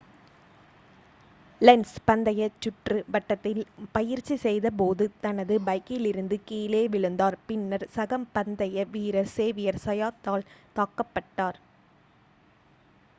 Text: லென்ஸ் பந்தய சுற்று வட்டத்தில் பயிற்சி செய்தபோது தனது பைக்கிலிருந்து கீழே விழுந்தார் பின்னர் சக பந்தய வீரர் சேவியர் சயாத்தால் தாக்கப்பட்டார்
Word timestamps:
லென்ஸ் 1.61 1.97
பந்தய 2.05 2.47
சுற்று 2.55 2.97
வட்டத்தில் 3.07 3.61
பயிற்சி 3.91 4.35
செய்தபோது 4.37 5.05
தனது 5.21 5.57
பைக்கிலிருந்து 5.67 6.39
கீழே 6.45 6.83
விழுந்தார் 6.87 7.39
பின்னர் 7.47 7.87
சக 7.91 8.21
பந்தய 8.33 8.87
வீரர் 8.91 9.33
சேவியர் 9.37 9.81
சயாத்தால் 9.85 10.49
தாக்கப்பட்டார் 10.75 11.59